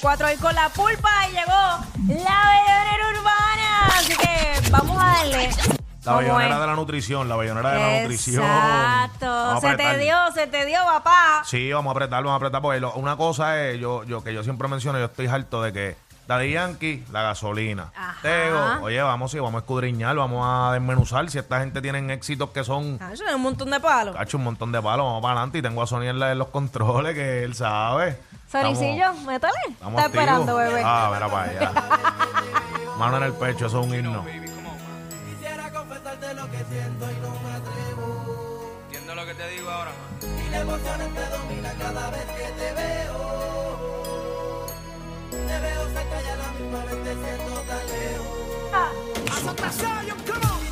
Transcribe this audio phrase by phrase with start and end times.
[0.00, 1.50] Cuatro y con la pulpa y llegó
[2.22, 3.86] la bellonera urbana.
[3.96, 5.48] Así que vamos a darle.
[5.48, 5.72] La
[6.04, 6.60] ¿Cómo bayonera es?
[6.60, 8.44] de la nutrición, la bayonera de la nutrición.
[8.44, 9.26] Exacto.
[9.26, 9.98] Vamos a Se te apretar.
[9.98, 11.42] dio, se te dio, papá.
[11.44, 12.62] Sí, vamos a apretar, vamos a apretar.
[12.62, 15.72] Porque lo- una cosa es, yo, yo que yo siempre menciono, yo estoy harto de
[15.72, 15.96] que
[16.28, 17.90] Daddy Yankee, la gasolina.
[17.96, 18.18] Ajá.
[18.22, 21.28] Tego, oye, vamos, sí, vamos a escudriñar, vamos a desmenuzar.
[21.28, 24.14] Si esta gente tiene éxitos que son, Ah, un montón de palos.
[24.14, 25.58] cacho, un montón de palos, vamos para adelante.
[25.58, 28.16] Y tengo a Sony en, la- en los controles, que él sabe.
[28.50, 29.52] Soricillo, métale.
[29.68, 30.24] Estamos Está activos.
[30.24, 30.82] esperando, bebé.
[30.84, 31.72] Ah, mira para allá.
[32.98, 34.24] Mano en el pecho, eso es un himno.
[34.24, 38.72] Quisiera confesarte lo que siento y no me atrevo.
[38.86, 40.46] Entiendo lo que te digo ahora, man.
[40.46, 43.18] Y la emoción te domina cada vez que te veo.
[45.30, 48.38] Te veo cerca y a la misma vez te siento tan lejos.
[49.70, 50.67] Si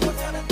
[0.00, 0.51] Jackie.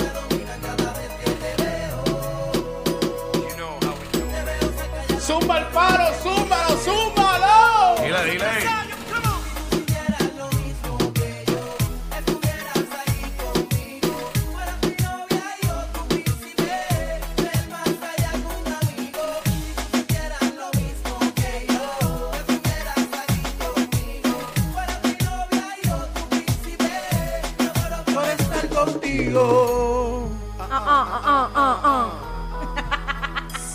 [30.59, 32.09] ah, ah, ah, ah.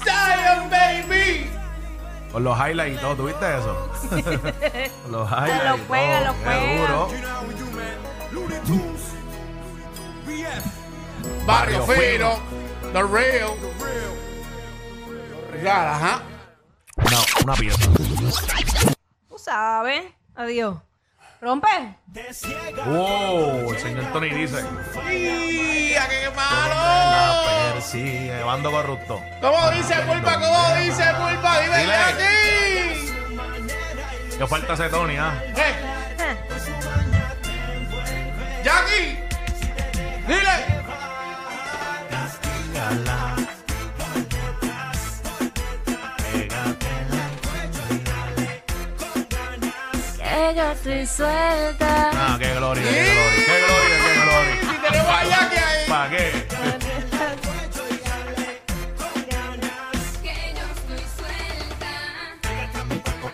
[0.05, 1.51] Zion, baby.
[2.33, 3.91] Con los highlights y todo, ¿tuviste eso?
[5.03, 5.65] Con los highlights.
[5.65, 5.87] lo y todo.
[5.89, 6.81] juega, lo Qué juega.
[6.81, 7.09] duro.
[11.47, 12.39] Barrio Fino,
[12.93, 13.51] The Real.
[15.53, 16.23] Real, ajá.
[16.97, 17.91] Una, una pieza.
[19.29, 20.05] Tú sabes.
[20.35, 20.77] Adiós.
[21.41, 21.69] ¿Rompe?
[22.87, 24.65] Wow, el señor Tony dice.
[25.13, 27.75] ¡Y a qué malo!
[27.75, 29.23] persigue, bando corrupto.
[29.41, 30.35] ¿Cómo dice Pulpa?
[30.41, 31.61] ¿Cómo dice Pulpa?
[31.61, 31.95] Dime Dile.
[31.95, 32.25] aquí.
[34.39, 35.43] Que falta ese Tony, ¿ah?
[35.57, 35.75] ¡Eh!
[38.65, 39.19] ¡Jackie!
[40.27, 40.76] ¡Dile!
[50.57, 52.11] Yo estoy suelta.
[52.15, 54.55] Ah, qué gloria, qué gloria, qué gloria, qué gloria.
[54.91, 55.89] Tenemos Jackie ahí.
[55.89, 56.47] ¿Para qué?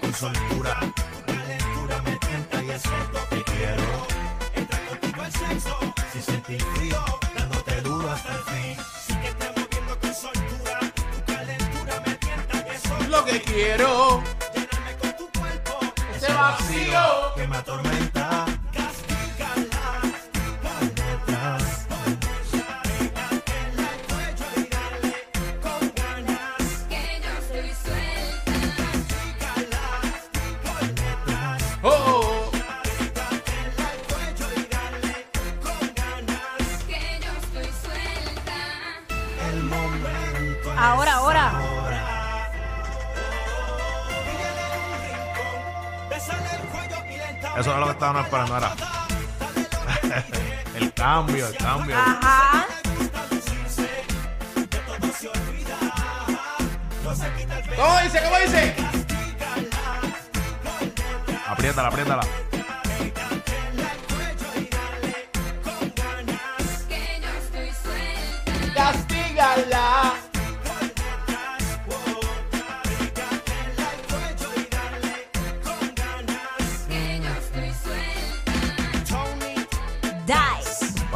[0.01, 0.81] Con soltura,
[1.27, 4.07] calentura me tienta y eso es lo que quiero.
[4.55, 5.79] Entra contigo al sexo,
[6.13, 7.05] si sentí frío,
[7.37, 8.77] dándote duro hasta el fin.
[9.07, 10.81] Síguete moviendo con soltura,
[11.13, 14.32] tu calentura me tienta y eso es Lo que quiero.
[16.43, 17.35] Vacío.
[17.37, 18.22] que me atormenta.
[48.03, 48.75] Estaban esperando, era.
[50.75, 51.97] el cambio, el cambio.
[51.97, 52.67] Ajá.
[57.77, 58.23] ¿Cómo dice?
[58.25, 58.75] ¿Cómo dice?
[61.47, 62.23] Apriétala, apriétala.
[68.75, 70.32] Castígala.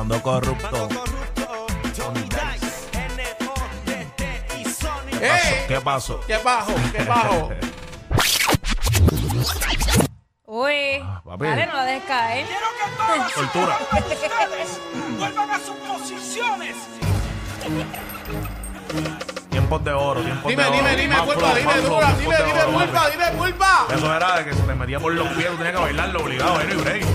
[0.06, 0.23] Dice.
[0.23, 0.88] Cuando corrupto.
[5.69, 6.20] ¿Qué pasó?
[6.26, 6.73] ¡Qué bajo!
[6.93, 7.50] ¡Qué bajo!
[10.47, 11.03] Uy.
[11.25, 11.44] papi.
[11.47, 12.47] Dale, no la dejes caer.
[12.47, 13.79] Quiero que todos Cultura.
[13.93, 14.81] ustedes
[15.19, 16.76] vuelvan a sus posiciones.
[19.50, 20.76] Tiempos de oro, tiempos Dime, de oro.
[20.79, 23.11] dime, dime, Más pulpa, flow, dime, más flow, dura, tiempos dime, de dime, oro, pulpa,
[23.11, 23.87] dime, pulpa.
[23.93, 26.61] Eso era de que se te metía por los pies, tú tenías que bailarlo obligado,
[26.61, 26.64] ¿eh?
[26.64, 27.06] No hay break.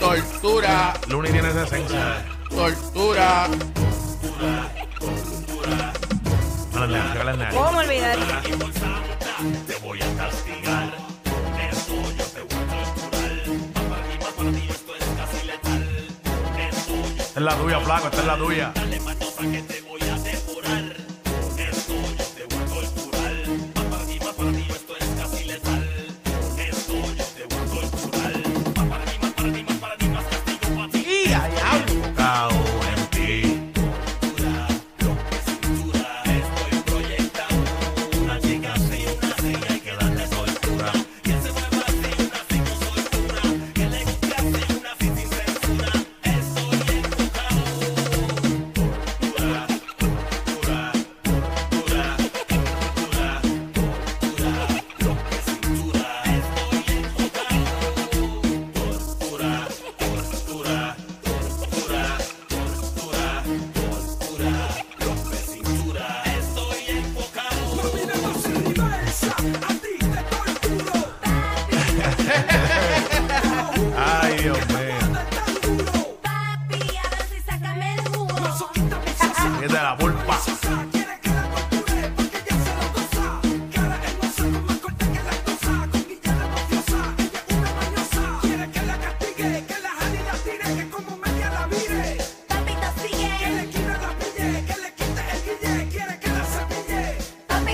[0.00, 2.24] Tortura, Looney tiene esa esencia.
[2.48, 3.48] tortura.
[6.72, 7.50] No, no, no, no.
[7.52, 8.18] ¿Cómo olvidar?
[17.18, 18.72] Esta es la tuya, flaco, esta es la tuya.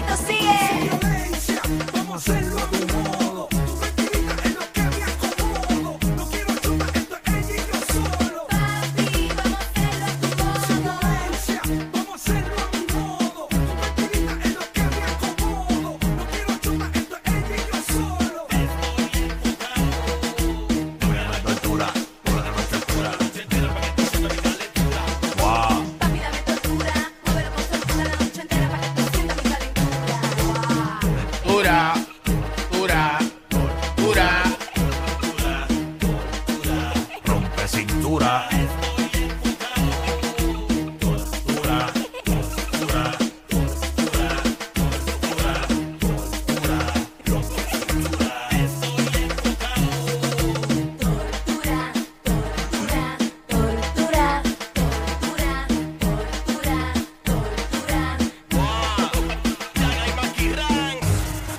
[0.06, 0.35] 105.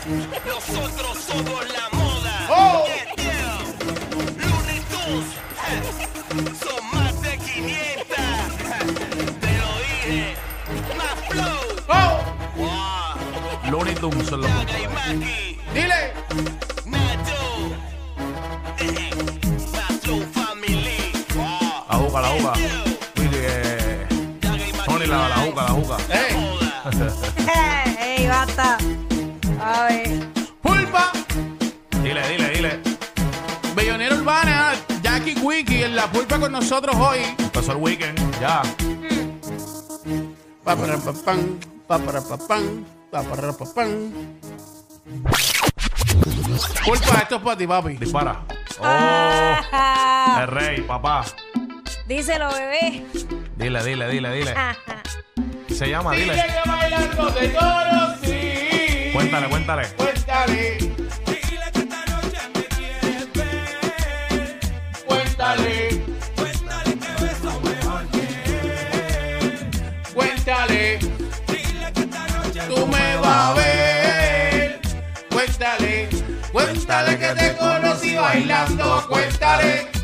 [0.08, 2.48] Nosotros somos la moda.
[2.50, 2.86] ¡Oh!
[2.88, 3.60] Yeah, yeah.
[4.38, 5.28] Looney Tunes.
[6.58, 8.08] Son más de 500.
[9.42, 10.36] Te lo dije.
[10.98, 11.60] Más flow.
[11.90, 12.24] ¡Oh!
[12.56, 13.70] Wow.
[13.72, 14.50] Looney Tunes son los.
[15.74, 16.14] Dile.
[16.86, 17.42] Nacho.
[18.80, 19.10] Eh,
[19.74, 21.12] Más flow family.
[21.36, 21.84] Wow.
[21.90, 22.54] La juca, la juca.
[22.58, 24.08] Eh,
[24.42, 24.72] Maki.
[24.86, 25.98] Tony, la, la juca, la juca.
[26.14, 27.26] ¡Eh!
[30.62, 31.12] Pulpa.
[32.04, 32.80] Dile, dile, dile.
[33.75, 37.20] Bellonera Urbana, Jackie Wiki en la pulpa con nosotros hoy.
[37.38, 38.18] Empezó el weekend.
[38.39, 38.62] Ya.
[40.63, 44.12] Pa para pa pam, pa para pa pam, pa para pa pam.
[46.86, 47.98] Pulpa, esto es para ti, papi.
[47.98, 48.44] Dispara.
[48.80, 51.25] Oh, Ah, el rey, papá.
[52.08, 53.06] díselo, bebé.
[53.56, 54.54] Dile, dile, dile, dile.
[55.74, 56.34] Se llama, dile.
[56.34, 57.48] que bailando conocí.
[59.18, 59.88] Cuéntale, cuéntale.
[59.98, 60.78] Cuéntale.
[60.78, 64.60] Dile que esta noche me quieres ver.
[65.08, 66.04] Cuéntale.
[66.36, 68.28] Cuéntale que beso mejor que.
[70.14, 71.00] Cuéntale.
[71.48, 74.82] Dile que esta noche tú me vas a ver.
[75.32, 76.10] Cuéntale.
[76.52, 79.04] Cuéntale que te conocí bailando.
[79.10, 79.97] Cuéntale.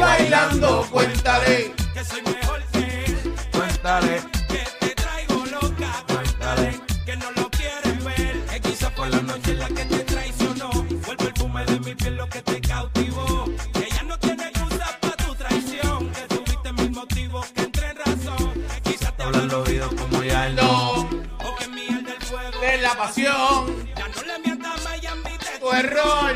[0.00, 1.72] Bailando, cuéntale.
[1.94, 4.22] que soy mejor que él, Cuéntale.
[4.48, 6.04] que te traigo loca.
[6.08, 6.80] Cuéntale.
[7.06, 8.44] que no lo quieres ver.
[8.46, 10.70] Que quizá fue la noche la que te traicionó.
[11.02, 13.44] Fue el perfume de mi piel lo que te cautivó.
[13.74, 16.10] Que ya no tiene excusa para tu traición.
[16.10, 18.52] Que tuviste mil motivos que entre en razón.
[18.84, 20.92] Que quizá te hablan los oídos como ya él no.
[21.00, 22.60] O que miel del fuego.
[22.60, 23.66] de la pasión,
[23.96, 26.32] Ya no le mientas más y admite tu error.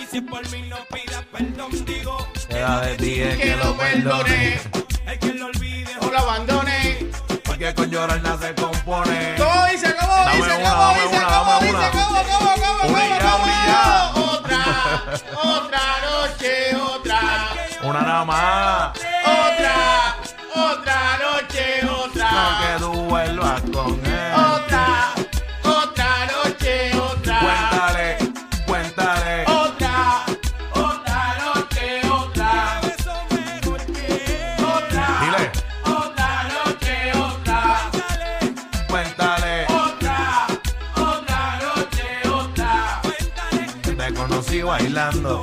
[0.00, 2.16] Y si por mí no pidas perdón, digo.
[2.62, 4.60] Queda de ti es Que lo perdone
[5.06, 5.90] El que lo olvide.
[6.00, 7.10] o lo abandone.
[7.44, 9.34] Porque con llorar nada se compone.
[9.36, 9.92] ¿Cómo dice?
[9.98, 10.54] ¿Cómo Dame dice?
[10.60, 11.16] una, ¿Cómo dame dice?
[11.16, 11.76] una, ¿Cómo dame dice?
[11.76, 11.90] una.
[11.90, 14.10] ¿Cómo, cómo, cómo, Una y cómo, una y ya.
[14.14, 14.26] cómo?
[14.30, 14.62] Otra,
[15.42, 17.20] otra noche, otra,
[17.82, 18.98] Una nada más.
[19.26, 20.16] otra,
[20.54, 22.30] otra noche, otra.
[22.30, 24.11] Aunque tú vuelvas con él.
[44.62, 45.42] Bailando.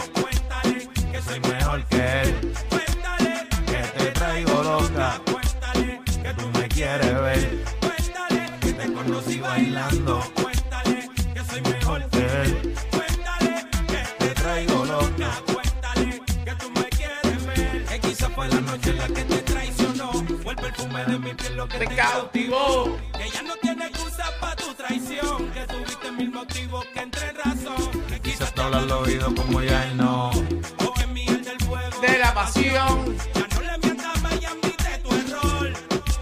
[21.29, 22.97] Mi piel lo que Te te cautivó.
[23.17, 25.51] Que ya no tiene excusa para tu traición.
[25.51, 27.91] Que tuviste mil motivos que entre en razón.
[28.07, 30.29] Que Quizás quizás te habla al oído como ya él no.
[30.29, 32.01] o que miel del fuego.
[32.01, 33.15] De la pasión.
[33.35, 35.73] Ya no le mientas más y admite tu error.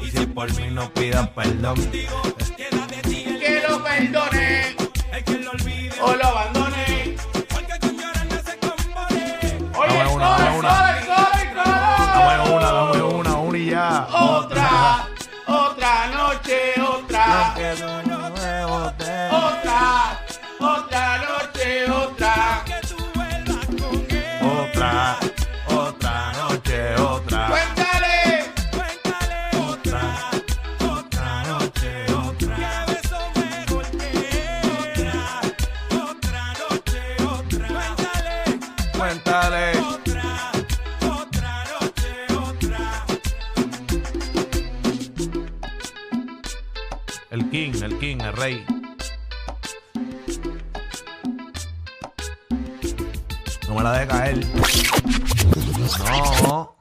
[0.02, 1.92] Y si por mí no pidas perdón.
[1.92, 2.22] Digo,
[2.58, 4.67] queda de ti el, Que lo perdone
[16.28, 18.27] noche, otra.
[47.30, 48.66] El king, el king, el rey.
[53.68, 54.46] No me la deje caer.
[56.44, 56.76] No.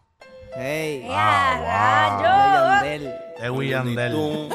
[0.55, 2.65] Hey, ¡Ya, rayo!
[2.65, 3.15] Yandel.
[3.43, 4.49] Es Williandel.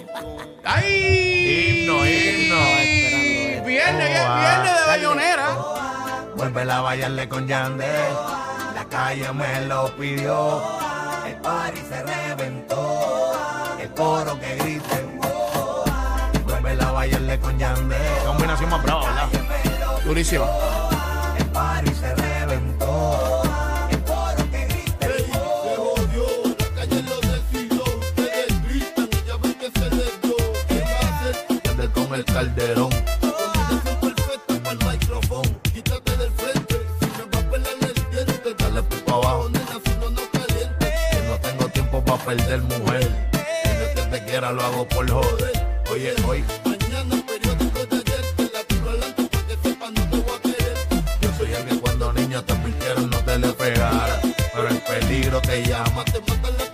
[0.64, 1.86] ¡Ay!
[1.86, 3.66] Himno, himno.
[3.66, 4.40] Viernes, Oh, ah.
[4.40, 5.48] viernes de bayonera.
[6.36, 8.14] Vuelve a bailarle con Yandel.
[8.76, 10.62] La calle me lo pidió.
[11.28, 13.34] El party se reventó.
[13.80, 15.21] El coro que griten.
[17.32, 18.24] Bailarle con Yandel.
[18.26, 19.30] Combinación más brava, ¿verdad?
[20.04, 20.46] Durísima.
[21.38, 23.44] El party se reventó.
[23.90, 25.10] El coro que griten.
[31.64, 32.90] Yandel con el calderón.
[38.58, 39.50] Dale pico abajo.
[39.52, 43.30] Que no tengo tiempo para perder mujer.
[43.96, 45.82] Que te quiera, lo hago por joder.
[45.92, 46.71] Oye, hoy.
[55.52, 56.06] Te llama.
[56.06, 56.71] Te mata la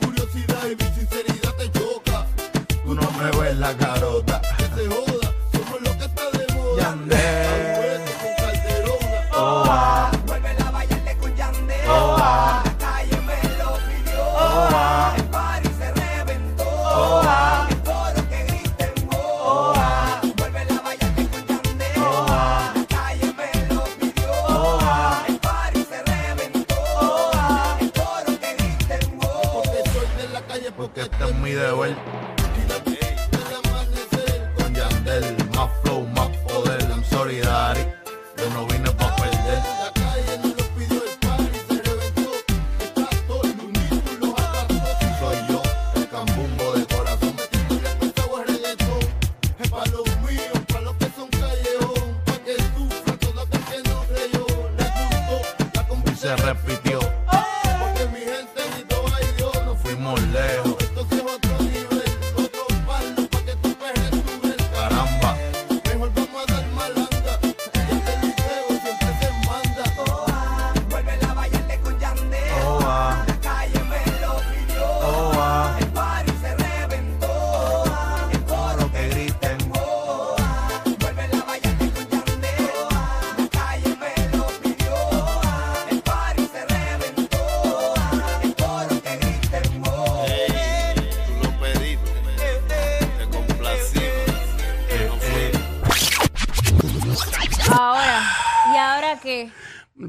[56.27, 56.86] se repitió.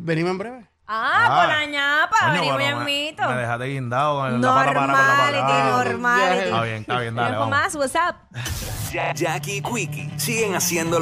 [0.09, 0.67] Venimos en breve.
[0.91, 1.37] Ah, Ah.
[1.45, 3.29] por la ñapa, Coño, venimos pero en me- mito.
[3.29, 6.45] Me dejaste guindado con la pata para con la Normality, normality.
[6.45, 7.59] Está bien, está bien, dale, Tiempo vamos.
[7.59, 8.17] más, what's up?
[9.15, 10.97] Jackie y Quickie siguen haciendo